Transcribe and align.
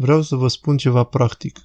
Vreau 0.00 0.22
să 0.22 0.36
vă 0.36 0.48
spun 0.48 0.76
ceva 0.76 1.04
practic. 1.04 1.60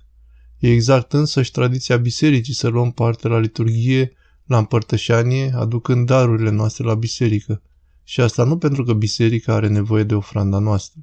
E 0.60 0.72
exact 0.72 1.14
însăși 1.14 1.52
tradiția 1.52 1.98
bisericii 1.98 2.54
să 2.54 2.68
luăm 2.68 2.92
parte 2.92 3.28
la 3.28 3.40
liturghie, 3.40 4.14
la 4.46 4.58
împărtășanie, 4.58 5.52
aducând 5.56 6.06
darurile 6.06 6.50
noastre 6.50 6.84
la 6.84 6.96
biserică. 6.96 7.62
Și 8.04 8.22
asta 8.22 8.44
nu 8.44 8.58
pentru 8.58 8.84
că 8.84 8.94
biserica 8.94 9.54
are 9.54 9.68
nevoie 9.68 10.04
de 10.04 10.16
ofranda 10.16 10.60
noastră. 10.60 11.00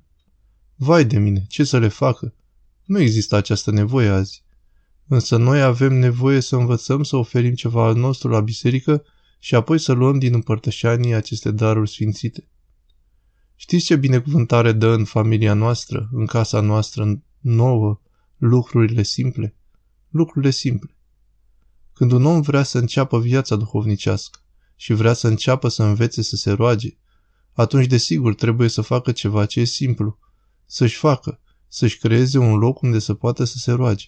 Vai 0.75 1.05
de 1.05 1.19
mine, 1.19 1.45
ce 1.49 1.65
să 1.65 1.79
le 1.79 1.89
facă? 1.89 2.35
Nu 2.85 3.01
există 3.01 3.37
această 3.37 3.71
nevoie 3.71 4.09
azi. 4.09 4.45
Însă 5.07 5.37
noi 5.37 5.63
avem 5.63 5.93
nevoie 5.93 6.41
să 6.41 6.57
învățăm 6.57 7.03
să 7.03 7.17
oferim 7.17 7.55
ceva 7.55 7.85
al 7.85 7.95
nostru 7.95 8.29
la 8.29 8.41
biserică 8.41 9.05
și 9.39 9.55
apoi 9.55 9.79
să 9.79 9.93
luăm 9.93 10.19
din 10.19 10.35
împărtășanii 10.35 11.15
aceste 11.15 11.51
daruri 11.51 11.91
sfințite. 11.91 12.49
Știți 13.63 13.85
ce 13.85 13.97
binecuvântare 13.97 14.73
dă 14.73 14.87
în 14.87 15.05
familia 15.05 15.55
noastră, 15.55 16.09
în 16.13 16.27
casa 16.27 16.61
noastră 16.61 17.23
nouă, 17.41 18.01
lucrurile 18.37 19.03
simple? 19.03 19.55
Lucrurile 20.09 20.51
simple. 20.51 20.97
Când 21.93 22.13
un 22.13 22.25
om 22.25 22.41
vrea 22.41 22.63
să 22.63 22.79
înceapă 22.79 23.21
viața 23.21 23.57
duhovnicească 23.57 24.39
și 24.77 24.93
vrea 24.93 25.13
să 25.13 25.29
înceapă 25.29 25.69
să 25.69 25.83
învețe 25.83 26.23
să 26.23 26.37
se 26.37 26.51
roage, 26.51 26.97
atunci 27.53 27.87
desigur 27.87 28.35
trebuie 28.35 28.69
să 28.69 28.81
facă 28.81 29.13
ceva 29.13 29.47
ce 29.47 29.61
e 29.61 29.65
simplu, 29.65 30.19
să-și 30.67 30.97
facă, 30.97 31.41
să-și 31.69 31.99
creeze 31.99 32.39
un 32.39 32.59
loc 32.59 32.81
unde 32.81 32.99
să 32.99 33.15
poată 33.15 33.45
să 33.45 33.57
se 33.57 33.73
roage. 33.73 34.07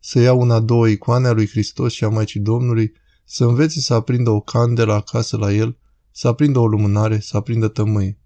Să 0.00 0.18
ia 0.18 0.32
una, 0.32 0.60
două 0.60 0.88
icoane 0.88 1.28
a 1.28 1.32
lui 1.32 1.48
Hristos 1.48 1.92
și 1.92 2.04
a 2.04 2.08
Maicii 2.08 2.40
Domnului, 2.40 2.92
să 3.24 3.44
învețe 3.44 3.80
să 3.80 3.94
aprindă 3.94 4.30
o 4.30 4.40
candelă 4.40 4.92
acasă 4.92 5.36
la 5.36 5.52
el, 5.52 5.78
să 6.10 6.28
aprindă 6.28 6.58
o 6.58 6.66
lumânare, 6.66 7.20
să 7.20 7.36
aprindă 7.36 7.68
tămâie. 7.68 8.18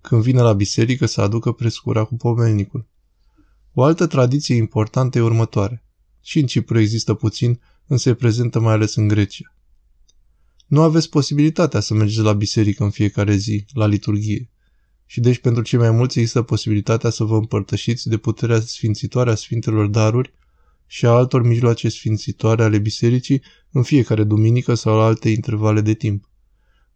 Când 0.00 0.22
vine 0.22 0.40
la 0.40 0.52
biserică 0.52 1.06
să 1.06 1.20
aducă 1.20 1.52
prescura 1.52 2.04
cu 2.04 2.16
pomelnicul. 2.16 2.86
O 3.72 3.82
altă 3.82 4.06
tradiție 4.06 4.54
importantă 4.54 5.18
e 5.18 5.20
următoare. 5.20 5.84
Și 6.22 6.38
în 6.38 6.46
Cipru 6.46 6.78
există 6.78 7.14
puțin, 7.14 7.60
însă 7.86 8.08
e 8.08 8.14
prezentă 8.14 8.60
mai 8.60 8.72
ales 8.72 8.94
în 8.94 9.08
Grecia. 9.08 9.54
Nu 10.66 10.82
aveți 10.82 11.08
posibilitatea 11.08 11.80
să 11.80 11.94
mergeți 11.94 12.20
la 12.20 12.32
biserică 12.32 12.84
în 12.84 12.90
fiecare 12.90 13.34
zi, 13.34 13.64
la 13.72 13.86
liturghie. 13.86 14.50
Și 15.06 15.20
deci 15.20 15.38
pentru 15.38 15.62
cei 15.62 15.78
mai 15.78 15.90
mulți 15.90 16.18
există 16.18 16.42
posibilitatea 16.42 17.10
să 17.10 17.24
vă 17.24 17.36
împărtășiți 17.36 18.08
de 18.08 18.16
puterea 18.16 18.60
sfințitoare 18.60 19.30
a 19.30 19.34
Sfintelor 19.34 19.86
Daruri 19.86 20.32
și 20.86 21.06
a 21.06 21.10
altor 21.10 21.42
mijloace 21.42 21.88
sfințitoare 21.88 22.62
ale 22.62 22.78
bisericii 22.78 23.42
în 23.70 23.82
fiecare 23.82 24.24
duminică 24.24 24.74
sau 24.74 24.96
la 24.96 25.04
alte 25.04 25.28
intervale 25.28 25.80
de 25.80 25.94
timp. 25.94 26.29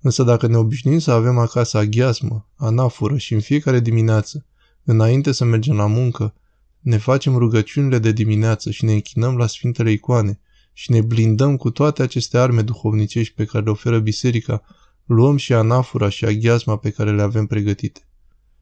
Însă 0.05 0.23
dacă 0.23 0.47
ne 0.47 0.57
obișnuim 0.57 0.99
să 0.99 1.11
avem 1.11 1.39
acasă 1.39 1.79
aghiasmă, 1.79 2.49
anafură 2.57 3.17
și 3.17 3.35
în 3.35 3.41
fiecare 3.41 3.81
dimineață, 3.81 4.47
înainte 4.83 5.33
să 5.33 5.45
mergem 5.45 5.77
la 5.77 5.87
muncă, 5.87 6.35
ne 6.81 6.97
facem 6.97 7.37
rugăciunile 7.37 7.99
de 7.99 8.13
dimineață 8.13 8.71
și 8.71 8.85
ne 8.85 8.93
închinăm 8.93 9.37
la 9.37 9.47
Sfintele 9.47 9.91
Icoane 9.91 10.41
și 10.73 10.91
ne 10.91 11.01
blindăm 11.01 11.57
cu 11.57 11.71
toate 11.71 12.03
aceste 12.03 12.39
arme 12.39 12.63
duhovnicești 12.63 13.35
pe 13.35 13.45
care 13.45 13.65
le 13.65 13.71
oferă 13.71 13.99
biserica, 13.99 14.63
luăm 15.05 15.37
și 15.37 15.53
anafura 15.53 16.09
și 16.09 16.25
aghiasma 16.25 16.77
pe 16.77 16.91
care 16.91 17.13
le 17.13 17.23
avem 17.23 17.47
pregătite. 17.47 18.09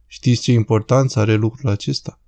Știți 0.06 0.42
ce 0.42 0.52
importanță 0.52 1.18
are 1.18 1.34
lucrul 1.34 1.70
acesta? 1.70 2.20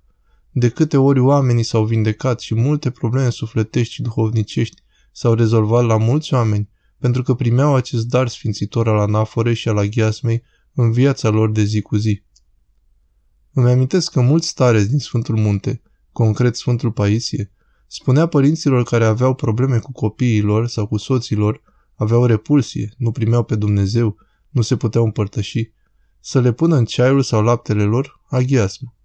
De 0.51 0.69
câte 0.69 0.97
ori 0.97 1.19
oamenii 1.19 1.63
s-au 1.63 1.85
vindecat 1.85 2.39
și 2.39 2.55
multe 2.55 2.89
probleme 2.89 3.29
sufletești 3.29 3.93
și 3.93 4.01
duhovnicești 4.01 4.81
s-au 5.11 5.33
rezolvat 5.33 5.85
la 5.85 5.97
mulți 5.97 6.33
oameni 6.33 6.69
pentru 6.99 7.23
că 7.23 7.33
primeau 7.33 7.75
acest 7.75 8.07
dar 8.07 8.27
sfințitor 8.27 8.87
al 8.87 8.99
anaforei 8.99 9.55
și 9.55 9.69
al 9.69 9.77
aghiasmei 9.77 10.43
în 10.73 10.91
viața 10.91 11.29
lor 11.29 11.51
de 11.51 11.63
zi 11.63 11.81
cu 11.81 11.95
zi. 11.95 12.23
Îmi 13.53 13.69
amintesc 13.69 14.11
că 14.11 14.21
mulți 14.21 14.47
stareți 14.47 14.89
din 14.89 14.99
Sfântul 14.99 15.35
Munte, 15.35 15.81
concret 16.11 16.55
Sfântul 16.55 16.91
Paisie, 16.91 17.51
spunea 17.87 18.25
părinților 18.25 18.83
care 18.83 19.05
aveau 19.05 19.33
probleme 19.33 19.79
cu 19.79 19.91
copiii 19.91 20.41
lor 20.41 20.67
sau 20.67 20.87
cu 20.87 20.97
soții 20.97 21.35
lor, 21.35 21.61
aveau 21.95 22.25
repulsie, 22.25 22.93
nu 22.97 23.11
primeau 23.11 23.43
pe 23.43 23.55
Dumnezeu, 23.55 24.15
nu 24.49 24.61
se 24.61 24.75
puteau 24.75 25.03
împărtăși, 25.03 25.71
să 26.19 26.41
le 26.41 26.51
pună 26.51 26.75
în 26.75 26.85
ceaiul 26.85 27.21
sau 27.21 27.43
laptele 27.43 27.83
lor 27.83 28.21
aghiasmă. 28.29 28.95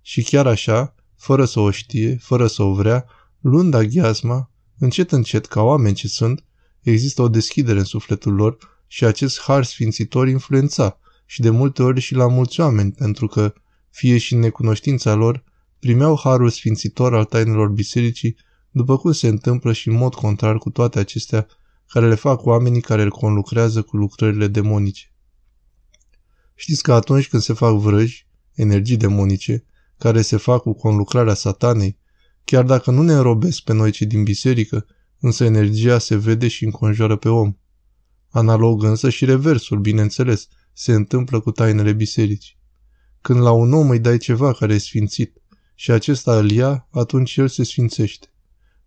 Și 0.00 0.22
chiar 0.22 0.46
așa, 0.46 0.94
fără 1.16 1.44
să 1.44 1.60
o 1.60 1.70
știe, 1.70 2.16
fără 2.16 2.46
să 2.46 2.62
o 2.62 2.74
vrea, 2.74 3.04
luând 3.40 3.74
aghiasma, 3.74 4.50
încet 4.78 5.12
încet, 5.12 5.46
ca 5.46 5.62
oameni 5.62 5.94
ce 5.94 6.08
sunt, 6.08 6.44
există 6.90 7.22
o 7.22 7.28
deschidere 7.28 7.78
în 7.78 7.84
sufletul 7.84 8.34
lor 8.34 8.58
și 8.86 9.04
acest 9.04 9.40
har 9.40 9.64
sfințitor 9.64 10.28
influența 10.28 10.98
și 11.26 11.40
de 11.40 11.50
multe 11.50 11.82
ori 11.82 12.00
și 12.00 12.14
la 12.14 12.28
mulți 12.28 12.60
oameni, 12.60 12.92
pentru 12.92 13.26
că, 13.26 13.54
fie 13.90 14.18
și 14.18 14.34
în 14.34 14.40
necunoștința 14.40 15.14
lor, 15.14 15.44
primeau 15.78 16.20
harul 16.22 16.50
sfințitor 16.50 17.14
al 17.14 17.24
tainelor 17.24 17.68
bisericii, 17.68 18.36
după 18.70 18.96
cum 18.96 19.12
se 19.12 19.28
întâmplă 19.28 19.72
și 19.72 19.88
în 19.88 19.94
mod 19.94 20.14
contrar 20.14 20.58
cu 20.58 20.70
toate 20.70 20.98
acestea 20.98 21.46
care 21.88 22.08
le 22.08 22.14
fac 22.14 22.44
oamenii 22.44 22.80
care 22.80 23.02
îl 23.02 23.10
conlucrează 23.10 23.82
cu 23.82 23.96
lucrările 23.96 24.46
demonice. 24.46 25.12
Știți 26.54 26.82
că 26.82 26.92
atunci 26.92 27.28
când 27.28 27.42
se 27.42 27.52
fac 27.52 27.74
vrăji, 27.74 28.26
energii 28.54 28.96
demonice, 28.96 29.64
care 29.98 30.22
se 30.22 30.36
fac 30.36 30.62
cu 30.62 30.72
conlucrarea 30.72 31.34
satanei, 31.34 31.98
chiar 32.44 32.64
dacă 32.64 32.90
nu 32.90 33.02
ne 33.02 33.12
înrobesc 33.12 33.62
pe 33.62 33.72
noi 33.72 33.90
cei 33.90 34.06
din 34.06 34.22
biserică, 34.22 34.86
însă 35.24 35.44
energia 35.44 35.98
se 35.98 36.16
vede 36.16 36.48
și 36.48 36.64
înconjoară 36.64 37.16
pe 37.16 37.28
om. 37.28 37.54
Analog 38.28 38.82
însă 38.82 39.10
și 39.10 39.24
reversul, 39.24 39.78
bineînțeles, 39.78 40.48
se 40.72 40.92
întâmplă 40.92 41.40
cu 41.40 41.50
tainele 41.50 41.92
bisericii. 41.92 42.58
Când 43.20 43.40
la 43.40 43.50
un 43.50 43.72
om 43.72 43.90
îi 43.90 43.98
dai 43.98 44.18
ceva 44.18 44.52
care 44.52 44.74
e 44.74 44.78
sfințit 44.78 45.42
și 45.74 45.90
acesta 45.90 46.38
îl 46.38 46.50
ia, 46.50 46.88
atunci 46.90 47.36
el 47.36 47.48
se 47.48 47.64
sfințește, 47.64 48.26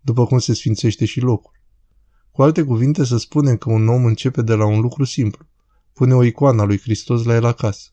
după 0.02 0.25
cum 0.25 0.40
se 0.40 0.53
sfințește 0.53 1.06
și 1.06 1.20
locul. 1.20 1.53
Cu 2.31 2.42
alte 2.42 2.64
cuvinte 2.64 3.04
să 3.06 3.18
spunem 3.18 3.58
că 3.58 3.69
un 3.69 3.88
om 3.88 4.06
începe 4.06 4.42
de 4.42 4.54
la 4.54 4.66
un 4.66 4.80
lucru 4.80 5.04
simplu. 5.04 5.46
Pune 5.94 6.14
o 6.14 6.24
icoană 6.24 6.62
a 6.62 6.66
lui 6.66 6.80
Hristos 6.80 7.24
la 7.24 7.36
el 7.36 7.46
acasă. 7.46 7.90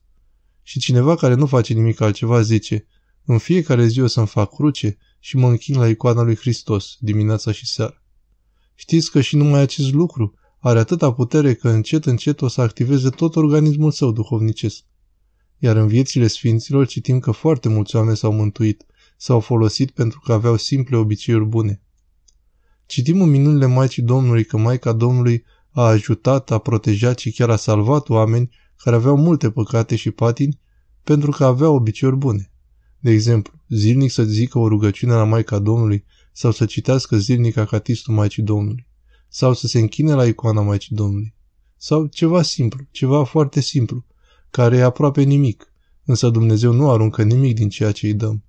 Și 0.62 0.78
cineva 0.78 1.16
care 1.16 1.34
nu 1.34 1.46
face 1.46 1.74
nimic 1.74 2.00
altceva 2.00 2.42
zice, 2.42 2.86
în 3.24 3.38
fiecare 3.38 3.86
zi 3.86 4.00
o 4.00 4.06
să-mi 4.06 4.26
fac 4.26 4.54
cruce 4.54 4.98
și 5.18 5.36
mă 5.36 5.48
închin 5.48 5.78
la 5.78 5.88
icoana 5.88 6.22
lui 6.22 6.36
Hristos, 6.36 6.96
dimineața 6.98 7.52
și 7.52 7.66
seara. 7.66 8.03
Știți 8.74 9.10
că 9.10 9.20
și 9.20 9.36
numai 9.36 9.60
acest 9.60 9.92
lucru 9.92 10.34
are 10.58 10.78
atâta 10.78 11.12
putere 11.12 11.54
că 11.54 11.68
încet 11.68 12.04
încet 12.04 12.40
o 12.40 12.48
să 12.48 12.60
activeze 12.60 13.08
tot 13.08 13.36
organismul 13.36 13.90
său 13.90 14.12
duhovnicesc. 14.12 14.84
Iar 15.58 15.76
în 15.76 15.86
viețile 15.86 16.26
sfinților 16.26 16.86
citim 16.86 17.18
că 17.18 17.30
foarte 17.30 17.68
mulți 17.68 17.96
oameni 17.96 18.16
s-au 18.16 18.32
mântuit, 18.32 18.84
s-au 19.16 19.40
folosit 19.40 19.90
pentru 19.90 20.20
că 20.20 20.32
aveau 20.32 20.56
simple 20.56 20.96
obiceiuri 20.96 21.44
bune. 21.44 21.82
Citim 22.86 23.22
în 23.22 23.30
minunile 23.30 23.66
Maicii 23.66 24.02
Domnului 24.02 24.44
că 24.44 24.56
Maica 24.56 24.92
Domnului 24.92 25.44
a 25.70 25.82
ajutat, 25.82 26.50
a 26.50 26.58
protejat 26.58 27.18
și 27.18 27.32
chiar 27.32 27.50
a 27.50 27.56
salvat 27.56 28.08
oameni 28.08 28.50
care 28.76 28.96
aveau 28.96 29.16
multe 29.16 29.50
păcate 29.50 29.96
și 29.96 30.10
patini 30.10 30.60
pentru 31.02 31.30
că 31.30 31.44
aveau 31.44 31.74
obiceiuri 31.74 32.16
bune. 32.16 32.53
De 33.04 33.10
exemplu, 33.10 33.52
zilnic 33.68 34.10
să 34.10 34.24
zică 34.24 34.58
o 34.58 34.68
rugăciune 34.68 35.12
la 35.12 35.24
Maica 35.24 35.58
Domnului 35.58 36.04
sau 36.32 36.52
să 36.52 36.64
citească 36.64 37.16
zilnic 37.16 37.56
acatistul 37.56 38.14
Maicii 38.14 38.42
Domnului, 38.42 38.86
sau 39.28 39.54
să 39.54 39.66
se 39.66 39.78
închine 39.78 40.12
la 40.12 40.26
icoana 40.26 40.60
Maicii 40.60 40.96
Domnului, 40.96 41.34
sau 41.76 42.06
ceva 42.06 42.42
simplu, 42.42 42.86
ceva 42.90 43.24
foarte 43.24 43.60
simplu, 43.60 44.04
care 44.50 44.76
e 44.76 44.82
aproape 44.82 45.22
nimic, 45.22 45.72
însă 46.04 46.30
Dumnezeu 46.30 46.72
nu 46.72 46.90
aruncă 46.90 47.22
nimic 47.22 47.54
din 47.54 47.68
ceea 47.68 47.92
ce 47.92 48.06
îi 48.06 48.14
dăm. 48.14 48.44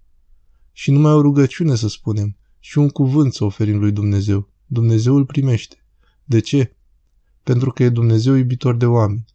Și 0.72 0.92
numai 0.92 1.12
o 1.12 1.22
rugăciune 1.22 1.76
să 1.76 1.88
spunem, 1.88 2.38
și 2.60 2.78
un 2.78 2.90
cuvânt 2.90 3.34
să 3.34 3.44
oferim 3.44 3.80
lui 3.80 3.92
Dumnezeu. 3.92 4.50
Dumnezeu 4.66 5.16
îl 5.16 5.26
primește. 5.26 5.86
De 6.24 6.40
ce? 6.40 6.76
Pentru 7.44 7.72
că 7.72 7.84
e 7.84 7.90
Dumnezeu 7.90 8.34
iubitor 8.34 8.76
de 8.76 8.86
oameni. 8.86 9.26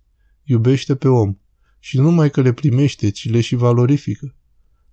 Iubește 0.42 0.94
pe 0.94 1.08
om. 1.08 1.36
Și 1.78 1.96
nu 1.96 2.02
numai 2.02 2.30
că 2.30 2.40
le 2.40 2.52
primește, 2.52 3.10
ci 3.10 3.30
le 3.30 3.40
și 3.40 3.54
valorifică. 3.54 4.34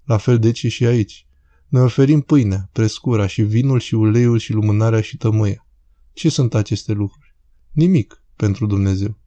La 0.07 0.17
fel 0.17 0.39
deci 0.39 0.65
și 0.65 0.85
aici. 0.85 1.27
Noi 1.67 1.83
oferim 1.83 2.21
pâinea, 2.21 2.69
prescura 2.71 3.27
și 3.27 3.41
vinul 3.41 3.79
și 3.79 3.95
uleiul 3.95 4.37
și 4.39 4.53
lumânarea 4.53 5.01
și 5.01 5.17
tămâia. 5.17 5.67
Ce 6.13 6.29
sunt 6.29 6.53
aceste 6.53 6.93
lucruri? 6.93 7.35
Nimic 7.71 8.23
pentru 8.35 8.65
Dumnezeu. 8.65 9.17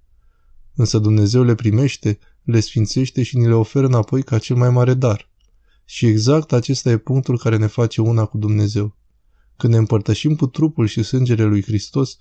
Însă 0.74 0.98
Dumnezeu 0.98 1.42
le 1.42 1.54
primește, 1.54 2.18
le 2.42 2.60
sfințește 2.60 3.22
și 3.22 3.36
ni 3.36 3.46
le 3.46 3.54
oferă 3.54 3.86
înapoi 3.86 4.22
ca 4.22 4.38
cel 4.38 4.56
mai 4.56 4.70
mare 4.70 4.94
dar. 4.94 5.30
Și 5.84 6.06
exact 6.06 6.52
acesta 6.52 6.90
e 6.90 6.96
punctul 6.96 7.38
care 7.38 7.56
ne 7.56 7.66
face 7.66 8.00
una 8.00 8.24
cu 8.24 8.38
Dumnezeu. 8.38 8.96
Când 9.56 9.72
ne 9.72 9.78
împărtășim 9.78 10.36
cu 10.36 10.46
trupul 10.46 10.86
și 10.86 11.02
sângele 11.02 11.44
lui 11.44 11.62
Hristos, 11.62 12.16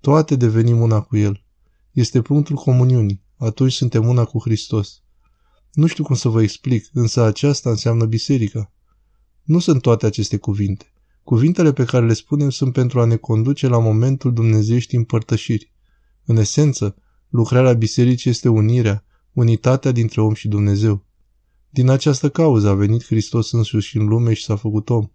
toate 0.00 0.36
devenim 0.36 0.80
una 0.80 1.00
cu 1.00 1.16
El. 1.16 1.44
Este 1.92 2.22
punctul 2.22 2.56
comuniunii. 2.56 3.22
Atunci 3.36 3.72
suntem 3.72 4.08
una 4.08 4.24
cu 4.24 4.40
Hristos. 4.42 5.03
Nu 5.74 5.86
știu 5.86 6.04
cum 6.04 6.14
să 6.14 6.28
vă 6.28 6.42
explic, 6.42 6.88
însă 6.92 7.22
aceasta 7.22 7.70
înseamnă 7.70 8.04
biserica. 8.04 8.72
Nu 9.42 9.58
sunt 9.58 9.82
toate 9.82 10.06
aceste 10.06 10.36
cuvinte. 10.36 10.92
Cuvintele 11.22 11.72
pe 11.72 11.84
care 11.84 12.06
le 12.06 12.12
spunem 12.12 12.50
sunt 12.50 12.72
pentru 12.72 13.00
a 13.00 13.04
ne 13.04 13.16
conduce 13.16 13.66
la 13.66 13.78
momentul 13.78 14.32
dumnezeiești 14.32 14.96
împărtășiri. 14.96 15.72
În 16.24 16.36
esență, 16.36 16.96
lucrarea 17.28 17.72
bisericii 17.72 18.30
este 18.30 18.48
unirea, 18.48 19.04
unitatea 19.32 19.90
dintre 19.90 20.20
om 20.20 20.34
și 20.34 20.48
Dumnezeu. 20.48 21.04
Din 21.70 21.88
această 21.88 22.30
cauză 22.30 22.68
a 22.68 22.74
venit 22.74 23.04
Hristos 23.04 23.52
însuși 23.52 23.96
în 23.96 24.06
lume 24.06 24.32
și 24.32 24.44
s-a 24.44 24.56
făcut 24.56 24.90
om. 24.90 25.10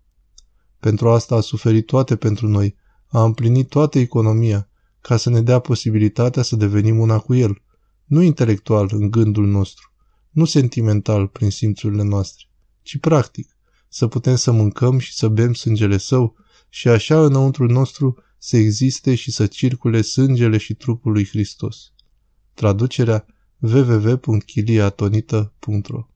Pentru 0.80 1.10
asta 1.10 1.36
a 1.36 1.40
suferit 1.40 1.86
toate 1.86 2.16
pentru 2.16 2.48
noi, 2.48 2.76
a 3.08 3.24
împlinit 3.24 3.70
toată 3.70 4.00
economia, 4.00 4.70
ca 5.02 5.18
să 5.18 5.30
ne 5.30 5.42
dea 5.42 5.60
posibilitatea 5.60 6.42
să 6.42 6.56
devenim 6.56 7.00
una 7.00 7.20
cu 7.20 7.36
El, 7.36 7.62
nu 8.06 8.22
intelectual 8.22 8.90
în 8.94 9.12
gândul 9.12 9.48
nostru, 9.48 9.89
nu 10.40 10.46
sentimental 10.46 11.28
prin 11.28 11.50
simțurile 11.50 12.04
noastre, 12.04 12.46
ci 12.82 12.98
practic, 12.98 13.58
să 13.90 14.08
putem 14.08 14.36
să 14.36 14.52
mâncăm 14.52 15.00
și 15.00 15.14
să 15.14 15.28
bem 15.28 15.54
sângele 15.54 15.98
Său 15.98 16.36
și 16.70 16.88
așa 16.88 17.26
înăuntru 17.26 17.66
nostru 17.66 18.18
să 18.38 18.58
existe 18.58 19.16
și 19.16 19.32
să 19.32 19.48
circule 19.48 20.02
sângele 20.02 20.58
și 20.58 20.74
trupul 20.74 21.12
lui 21.12 21.28
Hristos. 21.28 21.92
Traducerea 22.54 23.26
www.chiliatonita.ro 23.60 26.08